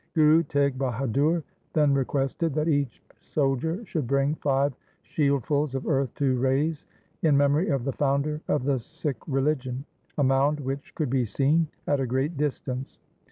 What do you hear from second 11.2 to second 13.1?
seen at a great distance.